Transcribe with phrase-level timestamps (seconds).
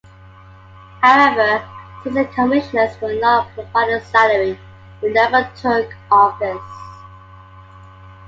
[1.03, 1.63] However,
[2.01, 4.57] since the commissioners were not provided a salary,
[4.99, 6.59] they never took office.